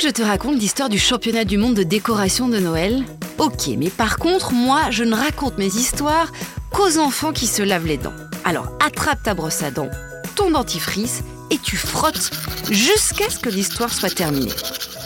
je 0.00 0.08
te 0.08 0.22
raconte 0.22 0.58
l'histoire 0.58 0.88
du 0.88 0.98
championnat 0.98 1.44
du 1.44 1.58
monde 1.58 1.74
de 1.74 1.82
décoration 1.82 2.48
de 2.48 2.58
Noël 2.58 3.04
Ok, 3.36 3.68
mais 3.76 3.90
par 3.90 4.16
contre, 4.16 4.52
moi, 4.52 4.90
je 4.90 5.04
ne 5.04 5.14
raconte 5.14 5.58
mes 5.58 5.66
histoires 5.66 6.32
qu'aux 6.70 6.98
enfants 6.98 7.32
qui 7.32 7.46
se 7.46 7.62
lavent 7.62 7.86
les 7.86 7.98
dents. 7.98 8.14
Alors 8.44 8.72
attrape 8.84 9.22
ta 9.22 9.34
brosse 9.34 9.62
à 9.62 9.70
dents, 9.70 9.90
ton 10.36 10.52
dentifrice 10.52 11.22
et 11.50 11.58
tu 11.58 11.76
frottes 11.76 12.30
jusqu'à 12.70 13.28
ce 13.28 13.38
que 13.38 13.50
l'histoire 13.50 13.92
soit 13.92 14.14
terminée. 14.14 14.52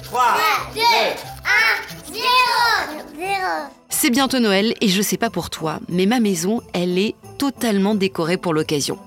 3, 0.04 0.22
2, 0.74 0.80
1, 0.80 2.14
0 2.14 3.83
C'est 4.04 4.10
bientôt 4.10 4.38
Noël 4.38 4.74
et 4.82 4.88
je 4.88 5.00
sais 5.00 5.16
pas 5.16 5.30
pour 5.30 5.48
toi, 5.48 5.80
mais 5.88 6.04
ma 6.04 6.20
maison, 6.20 6.60
elle 6.74 6.98
est 6.98 7.14
totalement 7.38 7.94
décorée 7.94 8.36
pour 8.36 8.52
l'occasion. 8.52 8.98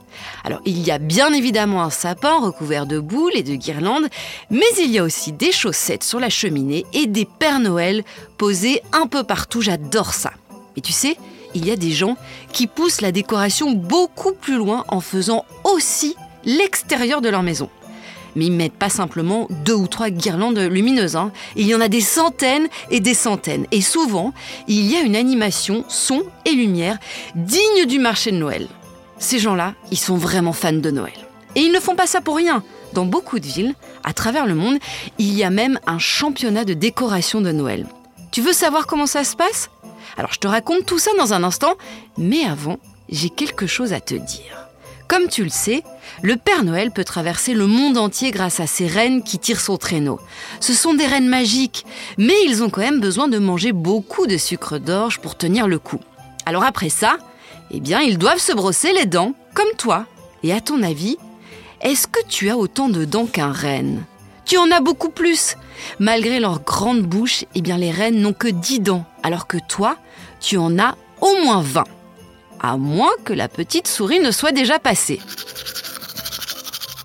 Alors, 0.43 0.59
il 0.65 0.81
y 0.81 0.89
a 0.89 0.97
bien 0.97 1.31
évidemment 1.33 1.83
un 1.83 1.91
sapin 1.91 2.39
recouvert 2.39 2.87
de 2.87 2.97
boules 2.97 3.35
et 3.35 3.43
de 3.43 3.53
guirlandes, 3.53 4.07
mais 4.49 4.65
il 4.79 4.89
y 4.89 4.97
a 4.97 5.03
aussi 5.03 5.33
des 5.33 5.51
chaussettes 5.51 6.03
sur 6.03 6.19
la 6.19 6.31
cheminée 6.31 6.83
et 6.93 7.05
des 7.05 7.25
Pères 7.25 7.59
Noël 7.59 8.03
posés 8.39 8.81
un 8.91 9.05
peu 9.05 9.23
partout. 9.23 9.61
J'adore 9.61 10.15
ça. 10.15 10.31
Et 10.75 10.81
tu 10.81 10.93
sais, 10.93 11.15
il 11.53 11.63
y 11.67 11.69
a 11.69 11.75
des 11.75 11.91
gens 11.91 12.17
qui 12.51 12.65
poussent 12.65 13.01
la 13.01 13.11
décoration 13.11 13.73
beaucoup 13.73 14.33
plus 14.33 14.57
loin 14.57 14.83
en 14.87 14.99
faisant 14.99 15.45
aussi 15.63 16.15
l'extérieur 16.43 17.21
de 17.21 17.29
leur 17.29 17.43
maison. 17.43 17.69
Mais 18.37 18.45
ils 18.45 18.51
mettent 18.51 18.73
pas 18.73 18.89
simplement 18.89 19.47
deux 19.65 19.73
ou 19.73 19.87
trois 19.87 20.11
guirlandes 20.11 20.59
lumineuses. 20.59 21.15
hein. 21.15 21.31
Il 21.55 21.65
y 21.65 21.73
en 21.73 21.81
a 21.81 21.87
des 21.87 22.01
centaines 22.01 22.67
et 22.91 22.99
des 22.99 23.15
centaines. 23.15 23.65
Et 23.71 23.81
souvent, 23.81 24.31
il 24.67 24.85
y 24.85 24.95
a 24.95 25.01
une 25.01 25.15
animation 25.15 25.83
son 25.89 26.23
et 26.45 26.51
lumière 26.51 26.99
digne 27.35 27.85
du 27.87 27.97
marché 27.97 28.31
de 28.31 28.37
Noël. 28.37 28.67
Ces 29.17 29.39
gens-là, 29.39 29.73
ils 29.91 29.97
sont 29.97 30.17
vraiment 30.17 30.53
fans 30.53 30.71
de 30.71 30.91
Noël. 30.91 31.17
Et 31.55 31.61
ils 31.61 31.71
ne 31.71 31.79
font 31.79 31.95
pas 31.95 32.05
ça 32.05 32.21
pour 32.21 32.35
rien. 32.35 32.63
Dans 32.93 33.05
beaucoup 33.05 33.39
de 33.39 33.45
villes, 33.47 33.73
à 34.03 34.13
travers 34.13 34.45
le 34.45 34.53
monde, 34.53 34.77
il 35.17 35.33
y 35.33 35.43
a 35.43 35.49
même 35.49 35.79
un 35.87 35.97
championnat 35.97 36.63
de 36.63 36.75
décoration 36.75 37.41
de 37.41 37.51
Noël. 37.51 37.87
Tu 38.31 38.41
veux 38.41 38.53
savoir 38.53 38.85
comment 38.85 39.07
ça 39.07 39.23
se 39.23 39.35
passe? 39.35 39.71
Alors 40.15 40.31
je 40.31 40.39
te 40.39 40.47
raconte 40.47 40.85
tout 40.85 40.99
ça 40.99 41.11
dans 41.17 41.33
un 41.33 41.43
instant, 41.43 41.73
mais 42.17 42.43
avant, 42.43 42.77
j'ai 43.09 43.29
quelque 43.29 43.65
chose 43.65 43.93
à 43.93 43.99
te 43.99 44.13
dire. 44.13 44.66
Comme 45.07 45.29
tu 45.29 45.43
le 45.43 45.49
sais, 45.49 45.83
le 46.21 46.35
Père 46.35 46.65
Noël 46.65 46.91
peut 46.91 47.05
traverser 47.05 47.53
le 47.53 47.65
monde 47.65 47.97
entier 47.97 48.31
grâce 48.31 48.59
à 48.59 48.67
ses 48.67 48.87
rennes 48.87 49.23
qui 49.23 49.39
tirent 49.39 49.61
son 49.61 49.77
traîneau. 49.77 50.19
Ce 50.59 50.73
sont 50.73 50.93
des 50.93 51.05
rennes 51.05 51.29
magiques, 51.29 51.85
mais 52.17 52.35
ils 52.45 52.61
ont 52.61 52.69
quand 52.69 52.81
même 52.81 52.99
besoin 52.99 53.29
de 53.29 53.37
manger 53.37 53.71
beaucoup 53.71 54.27
de 54.27 54.37
sucre 54.37 54.79
d'orge 54.79 55.19
pour 55.19 55.37
tenir 55.37 55.67
le 55.67 55.79
coup. 55.79 55.99
Alors 56.45 56.63
après 56.63 56.89
ça, 56.89 57.17
eh 57.71 57.79
bien, 57.79 58.01
ils 58.01 58.17
doivent 58.17 58.39
se 58.39 58.53
brosser 58.53 58.91
les 58.93 59.05
dents, 59.05 59.33
comme 59.53 59.71
toi. 59.77 60.05
Et 60.43 60.51
à 60.53 60.59
ton 60.59 60.83
avis, 60.83 61.17
est-ce 61.81 62.07
que 62.07 62.25
tu 62.27 62.49
as 62.49 62.57
autant 62.57 62.89
de 62.89 63.05
dents 63.05 63.27
qu'un 63.27 63.51
renne? 63.51 64.03
Tu 64.45 64.57
en 64.57 64.71
as 64.71 64.81
beaucoup 64.81 65.09
plus. 65.09 65.55
Malgré 65.99 66.39
leur 66.39 66.61
grande 66.61 67.01
bouche, 67.01 67.45
eh 67.55 67.61
bien, 67.61 67.77
les 67.77 67.91
rennes 67.91 68.21
n'ont 68.21 68.33
que 68.33 68.47
10 68.47 68.79
dents, 68.79 69.05
alors 69.23 69.47
que 69.47 69.57
toi, 69.67 69.97
tu 70.39 70.57
en 70.57 70.79
as 70.79 70.95
au 71.21 71.33
moins 71.43 71.61
20. 71.61 71.83
À 72.59 72.77
moins 72.77 73.11
que 73.23 73.33
la 73.33 73.47
petite 73.47 73.87
souris 73.87 74.19
ne 74.19 74.31
soit 74.31 74.51
déjà 74.51 74.79
passée. 74.79 75.19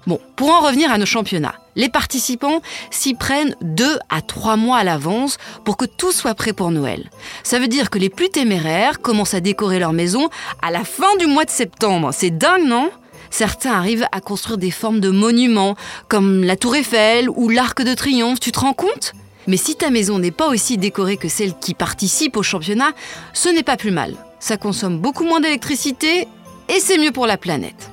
Bon, 0.06 0.18
pour 0.34 0.50
en 0.50 0.60
revenir 0.60 0.90
à 0.90 0.98
nos 0.98 1.06
championnats, 1.06 1.54
les 1.76 1.88
participants 1.88 2.60
s'y 2.90 3.14
prennent 3.14 3.54
deux 3.60 3.98
à 4.08 4.20
trois 4.20 4.56
mois 4.56 4.78
à 4.78 4.84
l'avance 4.84 5.38
pour 5.64 5.76
que 5.76 5.84
tout 5.84 6.10
soit 6.10 6.34
prêt 6.34 6.52
pour 6.52 6.70
Noël. 6.70 7.10
Ça 7.44 7.58
veut 7.58 7.68
dire 7.68 7.88
que 7.88 7.98
les 7.98 8.08
plus 8.08 8.28
téméraires 8.28 9.00
commencent 9.00 9.34
à 9.34 9.40
décorer 9.40 9.78
leur 9.78 9.92
maison 9.92 10.28
à 10.60 10.70
la 10.70 10.84
fin 10.84 11.16
du 11.18 11.26
mois 11.26 11.44
de 11.44 11.50
septembre. 11.50 12.10
C'est 12.12 12.36
dingue, 12.36 12.66
non? 12.66 12.90
Certains 13.30 13.72
arrivent 13.72 14.06
à 14.12 14.20
construire 14.20 14.58
des 14.58 14.70
formes 14.70 15.00
de 15.00 15.10
monuments, 15.10 15.76
comme 16.08 16.42
la 16.44 16.56
tour 16.56 16.74
Eiffel 16.74 17.30
ou 17.30 17.48
l'arc 17.48 17.82
de 17.82 17.94
triomphe, 17.94 18.40
tu 18.40 18.52
te 18.52 18.60
rends 18.60 18.74
compte? 18.74 19.12
Mais 19.46 19.56
si 19.56 19.74
ta 19.74 19.90
maison 19.90 20.18
n'est 20.18 20.30
pas 20.30 20.48
aussi 20.48 20.78
décorée 20.78 21.16
que 21.16 21.28
celle 21.28 21.56
qui 21.58 21.74
participe 21.74 22.36
au 22.36 22.42
championnat, 22.42 22.92
ce 23.32 23.48
n'est 23.48 23.62
pas 23.62 23.76
plus 23.76 23.90
mal. 23.90 24.16
Ça 24.42 24.56
consomme 24.56 24.98
beaucoup 24.98 25.22
moins 25.22 25.38
d'électricité 25.38 26.26
et 26.68 26.80
c'est 26.80 26.98
mieux 26.98 27.12
pour 27.12 27.28
la 27.28 27.36
planète. 27.36 27.92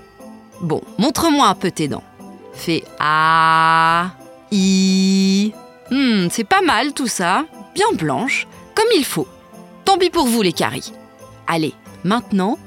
Bon, 0.62 0.82
montre-moi 0.98 1.46
un 1.46 1.54
peu 1.54 1.70
tes 1.70 1.88
dents. 1.88 2.04
Fais 2.54 2.84
A, 3.00 4.14
I. 4.52 5.54
Hmm, 5.92 6.28
c'est 6.32 6.44
pas 6.44 6.62
mal 6.62 6.94
tout 6.94 7.06
ça. 7.06 7.46
Bien 7.76 7.86
blanche, 7.94 8.48
comme 8.74 8.88
il 8.96 9.06
faut. 9.06 9.28
Tant 9.86 10.00
pis 10.00 10.10
pour 10.10 10.26
vous 10.26 10.42
les 10.42 10.52
caries. 10.52 10.92
Allez, 11.46 11.76
maintenant, 12.04 12.58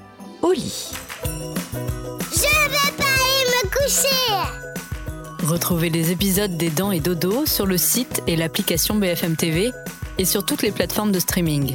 au 0.42 0.52
lit. 0.52 0.92
Je 1.24 2.38
vais 2.38 2.92
pas 2.96 3.02
aller 3.02 3.50
me 3.50 3.68
coucher 3.68 5.44
Retrouvez 5.44 5.90
les 5.90 6.12
épisodes 6.12 6.56
des 6.56 6.70
Dents 6.70 6.92
et 6.92 7.00
Dodo 7.00 7.46
sur 7.46 7.66
le 7.66 7.78
site 7.78 8.22
et 8.28 8.36
l'application 8.36 8.94
BFM 8.94 9.34
TV 9.34 9.72
et 10.18 10.24
sur 10.24 10.46
toutes 10.46 10.62
les 10.62 10.70
plateformes 10.70 11.10
de 11.10 11.18
streaming. 11.18 11.74